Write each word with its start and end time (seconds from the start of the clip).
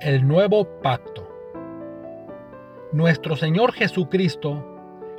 El 0.00 0.26
nuevo 0.26 0.64
pacto. 0.80 1.28
Nuestro 2.90 3.36
Señor 3.36 3.74
Jesucristo, 3.74 4.64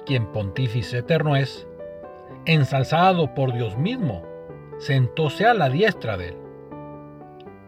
quien 0.08 0.32
pontífice 0.32 0.98
eterno 0.98 1.36
es, 1.36 1.68
ensalzado 2.46 3.36
por 3.36 3.54
Dios 3.54 3.78
mismo, 3.78 4.24
sentóse 4.80 5.46
a 5.46 5.54
la 5.54 5.70
diestra 5.70 6.18
de 6.18 6.30
él. 6.30 6.38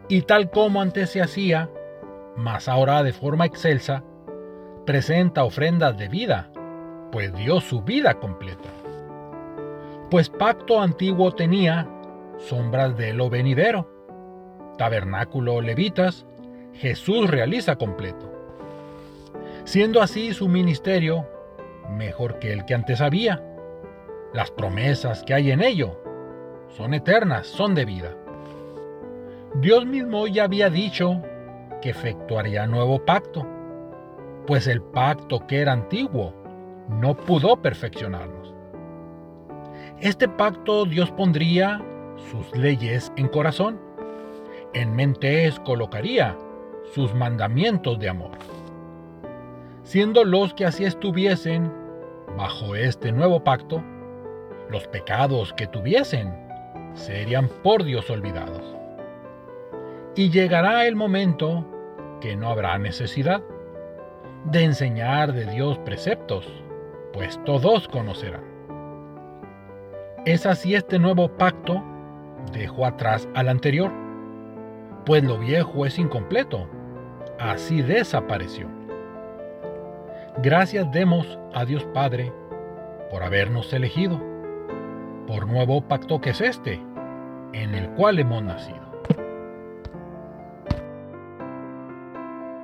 Y 0.07 0.23
tal 0.23 0.49
como 0.49 0.81
antes 0.81 1.11
se 1.11 1.21
hacía, 1.21 1.69
mas 2.35 2.67
ahora 2.67 3.03
de 3.03 3.13
forma 3.13 3.45
excelsa, 3.45 4.03
presenta 4.83 5.43
ofrendas 5.43 5.95
de 5.95 6.07
vida, 6.07 6.49
pues 7.11 7.31
dio 7.35 7.61
su 7.61 7.83
vida 7.83 8.15
completa. 8.15 8.69
Pues 10.09 10.29
pacto 10.29 10.81
antiguo 10.81 11.31
tenía 11.31 11.87
sombras 12.39 12.97
de 12.97 13.13
lo 13.13 13.29
venidero, 13.29 13.87
tabernáculo 14.79 15.61
levitas, 15.61 16.25
Jesús 16.73 17.29
realiza 17.29 17.75
completo. 17.75 18.31
Siendo 19.65 20.01
así 20.01 20.33
su 20.33 20.47
ministerio 20.47 21.27
mejor 21.89 22.39
que 22.39 22.53
el 22.53 22.65
que 22.65 22.73
antes 22.73 23.01
había. 23.01 23.41
Las 24.33 24.51
promesas 24.51 25.23
que 25.23 25.33
hay 25.33 25.51
en 25.51 25.61
ello 25.61 25.99
son 26.75 26.93
eternas, 26.93 27.47
son 27.47 27.75
de 27.75 27.85
vida. 27.85 28.15
Dios 29.55 29.85
mismo 29.85 30.27
ya 30.27 30.45
había 30.45 30.69
dicho 30.69 31.21
que 31.81 31.91
efectuaría 31.91 32.65
nuevo 32.65 33.05
pacto, 33.05 33.45
pues 34.47 34.67
el 34.67 34.81
pacto 34.81 35.45
que 35.45 35.61
era 35.61 35.73
antiguo 35.73 36.33
no 36.89 37.15
pudo 37.15 37.61
perfeccionarnos. 37.61 38.53
Este 39.99 40.27
pacto 40.27 40.85
Dios 40.85 41.11
pondría 41.11 41.81
sus 42.31 42.55
leyes 42.57 43.11
en 43.15 43.27
corazón, 43.27 43.79
en 44.73 44.95
mentes 44.95 45.59
colocaría 45.59 46.35
sus 46.93 47.13
mandamientos 47.15 47.99
de 47.99 48.09
amor. 48.09 48.31
Siendo 49.83 50.23
los 50.23 50.53
que 50.53 50.65
así 50.65 50.85
estuviesen 50.85 51.71
bajo 52.37 52.75
este 52.75 53.11
nuevo 53.11 53.43
pacto, 53.43 53.83
los 54.69 54.87
pecados 54.87 55.53
que 55.53 55.67
tuviesen 55.67 56.33
serían 56.93 57.49
por 57.63 57.83
Dios 57.83 58.09
olvidados. 58.09 58.61
Y 60.15 60.29
llegará 60.29 60.85
el 60.85 60.95
momento 60.95 61.65
que 62.21 62.35
no 62.35 62.49
habrá 62.49 62.77
necesidad 62.77 63.41
de 64.45 64.63
enseñar 64.63 65.33
de 65.33 65.45
Dios 65.45 65.79
preceptos, 65.79 66.47
pues 67.11 67.39
todos 67.43 67.87
conocerán. 67.87 68.43
Es 70.25 70.45
así 70.45 70.75
este 70.75 70.99
nuevo 70.99 71.27
pacto 71.27 71.83
dejó 72.51 72.85
atrás 72.85 73.27
al 73.33 73.49
anterior, 73.49 73.91
pues 75.05 75.23
lo 75.23 75.39
viejo 75.39 75.85
es 75.85 75.97
incompleto 75.97 76.69
así 77.39 77.81
desapareció. 77.81 78.67
Gracias 80.41 80.91
demos 80.91 81.39
a 81.53 81.65
Dios 81.65 81.85
Padre 81.93 82.31
por 83.11 83.23
habernos 83.23 83.71
elegido, 83.73 84.19
por 85.27 85.47
nuevo 85.47 85.81
pacto 85.87 86.19
que 86.19 86.31
es 86.31 86.41
este, 86.41 86.81
en 87.53 87.75
el 87.75 87.89
cual 87.91 88.19
hemos 88.19 88.43
nacido. 88.43 88.92